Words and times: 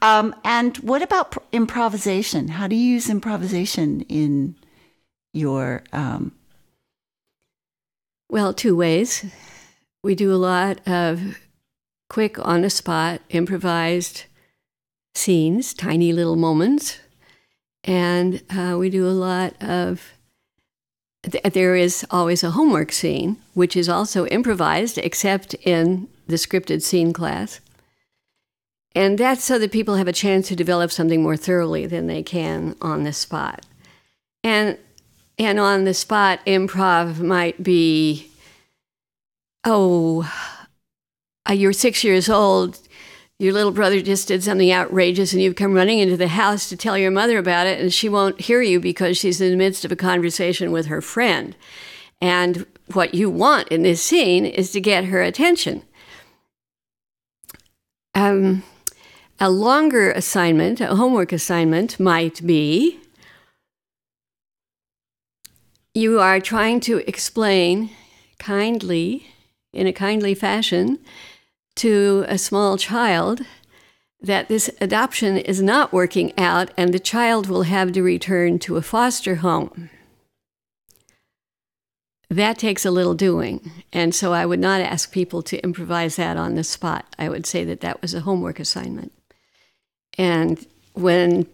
Um, 0.00 0.34
and 0.44 0.76
what 0.78 1.02
about 1.02 1.32
pr- 1.32 1.38
improvisation? 1.52 2.48
How 2.48 2.66
do 2.68 2.76
you 2.76 2.94
use 2.94 3.10
improvisation 3.10 4.02
in 4.02 4.56
your? 5.32 5.82
Um... 5.92 6.32
Well, 8.30 8.52
two 8.52 8.76
ways. 8.76 9.24
We 10.04 10.14
do 10.14 10.32
a 10.32 10.36
lot 10.36 10.86
of 10.86 11.38
quick, 12.08 12.38
on 12.38 12.62
the 12.62 12.70
spot, 12.70 13.20
improvised 13.30 14.24
scenes, 15.14 15.74
tiny 15.74 16.12
little 16.12 16.36
moments. 16.36 17.00
And 17.84 18.42
uh, 18.50 18.76
we 18.78 18.90
do 18.90 19.06
a 19.06 19.16
lot 19.16 19.54
of, 19.62 20.12
th- 21.22 21.42
there 21.54 21.74
is 21.74 22.06
always 22.10 22.44
a 22.44 22.50
homework 22.50 22.92
scene, 22.92 23.38
which 23.54 23.76
is 23.76 23.88
also 23.88 24.26
improvised, 24.26 24.98
except 24.98 25.54
in 25.54 26.08
the 26.26 26.36
scripted 26.36 26.82
scene 26.82 27.12
class. 27.12 27.60
And 28.94 29.18
that's 29.18 29.44
so 29.44 29.58
that 29.58 29.72
people 29.72 29.96
have 29.96 30.08
a 30.08 30.12
chance 30.12 30.48
to 30.48 30.56
develop 30.56 30.90
something 30.90 31.22
more 31.22 31.36
thoroughly 31.36 31.86
than 31.86 32.06
they 32.06 32.22
can 32.22 32.74
on 32.80 33.04
the 33.04 33.12
spot. 33.12 33.64
And 34.42 34.78
and 35.38 35.60
on 35.60 35.84
the 35.84 35.94
spot 35.94 36.40
improv 36.46 37.20
might 37.20 37.62
be 37.62 38.28
oh 39.64 40.30
uh, 41.48 41.52
you're 41.52 41.72
6 41.72 42.04
years 42.04 42.28
old. 42.28 42.78
Your 43.38 43.52
little 43.52 43.70
brother 43.70 44.00
just 44.00 44.28
did 44.28 44.42
something 44.42 44.72
outrageous 44.72 45.32
and 45.32 45.40
you've 45.40 45.54
come 45.54 45.72
running 45.72 46.00
into 46.00 46.16
the 46.16 46.28
house 46.28 46.68
to 46.68 46.76
tell 46.76 46.98
your 46.98 47.12
mother 47.12 47.38
about 47.38 47.68
it 47.68 47.80
and 47.80 47.94
she 47.94 48.08
won't 48.08 48.40
hear 48.40 48.60
you 48.60 48.80
because 48.80 49.16
she's 49.16 49.40
in 49.40 49.50
the 49.50 49.56
midst 49.56 49.84
of 49.84 49.92
a 49.92 49.96
conversation 49.96 50.72
with 50.72 50.86
her 50.86 51.00
friend. 51.00 51.54
And 52.20 52.66
what 52.92 53.14
you 53.14 53.30
want 53.30 53.68
in 53.68 53.82
this 53.82 54.02
scene 54.02 54.44
is 54.44 54.72
to 54.72 54.80
get 54.80 55.04
her 55.04 55.22
attention. 55.22 55.84
Um, 58.14 58.64
a 59.40 59.50
longer 59.50 60.10
assignment, 60.10 60.80
a 60.80 60.96
homework 60.96 61.32
assignment, 61.32 62.00
might 62.00 62.44
be 62.44 62.98
you 65.94 66.20
are 66.20 66.40
trying 66.40 66.80
to 66.80 66.98
explain 67.08 67.90
kindly, 68.38 69.26
in 69.72 69.86
a 69.86 69.92
kindly 69.92 70.34
fashion, 70.34 70.98
to 71.76 72.24
a 72.28 72.38
small 72.38 72.76
child 72.76 73.42
that 74.20 74.48
this 74.48 74.70
adoption 74.80 75.36
is 75.36 75.62
not 75.62 75.92
working 75.92 76.32
out 76.38 76.70
and 76.76 76.92
the 76.92 76.98
child 76.98 77.48
will 77.48 77.62
have 77.62 77.92
to 77.92 78.02
return 78.02 78.58
to 78.58 78.76
a 78.76 78.82
foster 78.82 79.36
home. 79.36 79.90
That 82.30 82.58
takes 82.58 82.84
a 82.84 82.90
little 82.90 83.14
doing. 83.14 83.70
And 83.92 84.14
so 84.14 84.32
I 84.32 84.44
would 84.44 84.60
not 84.60 84.80
ask 84.80 85.12
people 85.12 85.42
to 85.42 85.62
improvise 85.64 86.16
that 86.16 86.36
on 86.36 86.56
the 86.56 86.64
spot. 86.64 87.06
I 87.18 87.28
would 87.28 87.46
say 87.46 87.64
that 87.64 87.80
that 87.80 88.02
was 88.02 88.12
a 88.12 88.20
homework 88.20 88.60
assignment. 88.60 89.12
And 90.18 90.66
when 90.94 91.46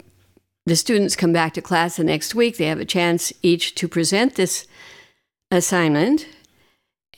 the 0.67 0.75
students 0.75 1.15
come 1.15 1.33
back 1.33 1.53
to 1.55 1.63
class 1.63 1.97
the 1.97 2.05
next 2.05 2.35
week, 2.35 2.57
they 2.57 2.67
have 2.67 2.81
a 2.81 2.87
chance 2.87 3.33
each 3.43 3.75
to 3.77 3.87
present 3.87 4.35
this 4.35 4.67
assignment. 5.51 6.27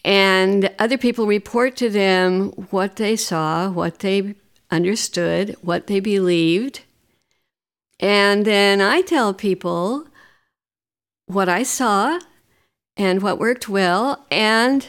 And 0.05 0.71
other 0.79 0.99
people 0.99 1.27
report 1.27 1.77
to 1.77 1.89
them 1.89 2.51
what 2.71 2.97
they 2.97 3.17
saw, 3.17 3.71
what 3.71 4.01
they 4.01 4.35
understood, 4.71 5.57
what 5.63 5.87
they 5.87 6.01
believed. 6.01 6.83
And 8.01 8.45
then 8.45 8.81
I 8.81 9.01
tell 9.01 9.33
people 9.33 10.07
what 11.27 11.49
I 11.49 11.63
saw 11.63 12.19
and 12.97 13.23
what 13.23 13.39
worked 13.39 13.69
well 13.69 14.27
and 14.31 14.87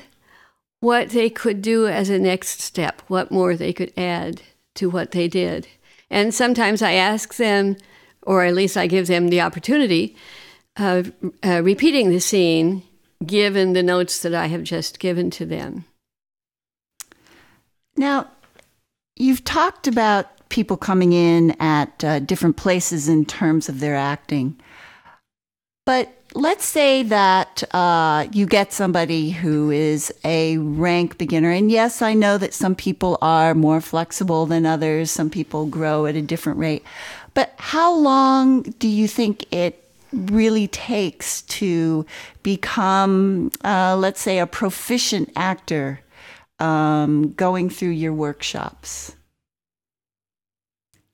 what 0.79 1.09
they 1.09 1.29
could 1.29 1.61
do 1.61 1.87
as 1.87 2.09
a 2.09 2.19
next 2.19 2.61
step, 2.61 3.01
what 3.07 3.31
more 3.31 3.55
they 3.55 3.73
could 3.73 3.93
add 3.97 4.41
to 4.75 4.89
what 4.89 5.11
they 5.11 5.27
did. 5.27 5.67
And 6.09 6.33
sometimes 6.33 6.81
I 6.81 6.93
ask 6.93 7.35
them, 7.35 7.77
or 8.23 8.43
at 8.43 8.55
least 8.55 8.77
I 8.77 8.87
give 8.87 9.07
them 9.07 9.29
the 9.29 9.41
opportunity 9.41 10.15
of 10.77 11.11
uh, 11.43 11.61
repeating 11.63 12.09
the 12.09 12.19
scene 12.19 12.83
given 13.25 13.73
the 13.73 13.83
notes 13.83 14.21
that 14.21 14.35
I 14.35 14.47
have 14.47 14.63
just 14.63 14.99
given 14.99 15.31
to 15.31 15.45
them. 15.45 15.85
Now, 17.95 18.27
you've 19.15 19.43
talked 19.43 19.87
about 19.87 20.27
people 20.49 20.77
coming 20.77 21.13
in 21.13 21.55
at 21.59 22.03
uh, 22.03 22.19
different 22.19 22.57
places 22.57 23.09
in 23.09 23.25
terms 23.25 23.69
of 23.69 23.79
their 23.79 23.95
acting. 23.95 24.59
But 25.85 26.16
let's 26.33 26.65
say 26.65 27.03
that 27.03 27.63
uh, 27.73 28.27
you 28.31 28.45
get 28.45 28.73
somebody 28.73 29.31
who 29.31 29.71
is 29.71 30.13
a 30.23 30.57
rank 30.57 31.17
beginner. 31.17 31.51
And 31.51 31.71
yes, 31.71 32.01
I 32.01 32.13
know 32.13 32.37
that 32.37 32.53
some 32.53 32.75
people 32.75 33.17
are 33.21 33.53
more 33.53 33.81
flexible 33.81 34.45
than 34.45 34.65
others, 34.65 35.11
some 35.11 35.29
people 35.29 35.65
grow 35.65 36.05
at 36.05 36.15
a 36.15 36.21
different 36.21 36.59
rate. 36.59 36.83
But 37.33 37.53
how 37.57 37.93
long 37.93 38.63
do 38.63 38.87
you 38.87 39.07
think 39.07 39.51
it 39.53 39.83
really 40.11 40.67
takes 40.67 41.41
to 41.43 42.05
become, 42.43 43.51
uh, 43.63 43.95
let's 43.97 44.21
say, 44.21 44.39
a 44.39 44.47
proficient 44.47 45.31
actor 45.35 45.99
um, 46.59 47.33
going 47.33 47.69
through 47.69 47.89
your 47.89 48.13
workshops? 48.13 49.15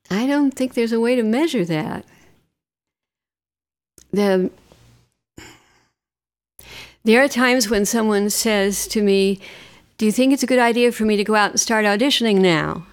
I 0.09 0.27
don't 0.27 0.51
think 0.53 0.73
there's 0.73 0.91
a 0.91 0.99
way 0.99 1.15
to 1.15 1.23
measure 1.23 1.65
that. 1.65 2.05
The 4.11 4.51
there 7.03 7.23
are 7.23 7.27
times 7.27 7.69
when 7.69 7.85
someone 7.85 8.29
says 8.29 8.87
to 8.87 9.01
me, 9.01 9.39
Do 9.97 10.05
you 10.05 10.11
think 10.11 10.33
it's 10.33 10.43
a 10.43 10.47
good 10.47 10.59
idea 10.59 10.91
for 10.91 11.05
me 11.05 11.17
to 11.17 11.23
go 11.23 11.35
out 11.35 11.51
and 11.51 11.59
start 11.59 11.85
auditioning 11.85 12.37
now? 12.37 12.85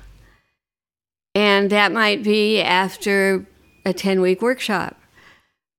And 1.35 1.71
that 1.71 1.93
might 1.93 2.23
be 2.23 2.61
after 2.61 3.47
a 3.85 3.93
10 3.93 4.21
week 4.21 4.43
workshop. 4.43 4.97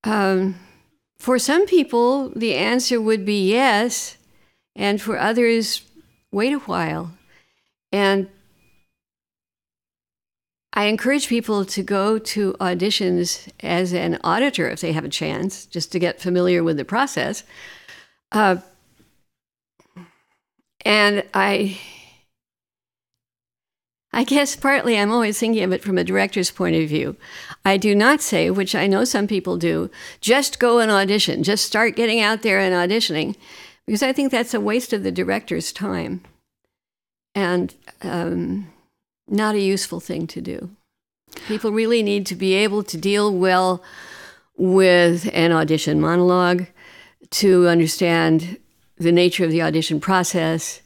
Um, 0.03 0.55
for 1.19 1.37
some 1.37 1.67
people, 1.67 2.29
the 2.29 2.55
answer 2.55 2.99
would 2.99 3.25
be 3.25 3.49
yes, 3.51 4.17
and 4.75 4.99
for 4.99 5.19
others, 5.19 5.83
wait 6.31 6.53
a 6.53 6.59
while. 6.59 7.11
And 7.91 8.29
I 10.73 10.85
encourage 10.85 11.27
people 11.27 11.65
to 11.65 11.83
go 11.83 12.17
to 12.17 12.53
auditions 12.53 13.51
as 13.59 13.93
an 13.93 14.19
auditor 14.23 14.69
if 14.69 14.79
they 14.79 14.93
have 14.93 15.03
a 15.03 15.09
chance, 15.09 15.65
just 15.65 15.91
to 15.91 15.99
get 15.99 16.21
familiar 16.21 16.63
with 16.63 16.77
the 16.77 16.85
process. 16.85 17.43
Uh, 18.31 18.57
and 20.83 21.23
I, 21.33 21.79
I 24.13 24.23
guess 24.23 24.55
partly 24.55 24.97
I'm 24.97 25.11
always 25.11 25.37
thinking 25.37 25.63
of 25.63 25.71
it 25.71 25.83
from 25.83 25.97
a 25.97 26.03
director's 26.03 26.49
point 26.51 26.75
of 26.75 26.89
view. 26.89 27.17
I 27.63 27.77
do 27.77 27.93
not 27.93 28.21
say, 28.21 28.49
which 28.49 28.73
I 28.73 28.87
know 28.87 29.03
some 29.03 29.27
people 29.27 29.57
do, 29.57 29.89
just 30.21 30.59
go 30.59 30.79
and 30.79 30.89
audition, 30.89 31.43
just 31.43 31.65
start 31.65 31.95
getting 31.95 32.19
out 32.19 32.41
there 32.41 32.59
and 32.59 32.73
auditioning, 32.73 33.35
because 33.85 34.03
I 34.03 34.13
think 34.13 34.31
that's 34.31 34.53
a 34.53 34.61
waste 34.61 34.93
of 34.93 35.03
the 35.03 35.11
director's 35.11 35.71
time 35.71 36.21
and 37.35 37.75
um, 38.01 38.71
not 39.27 39.55
a 39.55 39.61
useful 39.61 39.99
thing 39.99 40.27
to 40.27 40.41
do. 40.41 40.69
People 41.47 41.71
really 41.71 42.03
need 42.03 42.25
to 42.25 42.35
be 42.35 42.53
able 42.53 42.83
to 42.83 42.97
deal 42.97 43.33
well 43.33 43.83
with 44.57 45.29
an 45.33 45.51
audition 45.51 46.01
monologue 46.01 46.67
to 47.29 47.67
understand 47.67 48.57
the 48.97 49.11
nature 49.11 49.45
of 49.45 49.51
the 49.51 49.61
audition 49.61 49.99
process. 49.99 50.81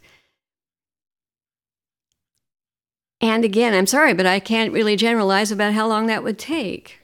And 3.21 3.43
again, 3.43 3.73
I'm 3.73 3.87
sorry, 3.87 4.13
but 4.13 4.25
I 4.25 4.39
can't 4.39 4.73
really 4.73 4.95
generalize 4.95 5.51
about 5.51 5.73
how 5.73 5.87
long 5.87 6.07
that 6.07 6.23
would 6.23 6.37
take. 6.37 6.99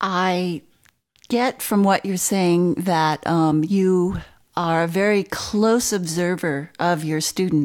I 0.00 0.62
get 1.28 1.62
from 1.62 1.82
what 1.82 2.04
you're 2.04 2.16
saying 2.16 2.74
that 2.74 3.26
um, 3.26 3.64
you 3.64 4.20
are 4.54 4.82
a 4.82 4.88
very 4.88 5.22
close 5.24 5.92
observer 5.92 6.70
of 6.78 7.04
your 7.04 7.20
students 7.20 7.60